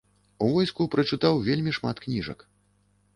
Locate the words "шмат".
1.79-2.01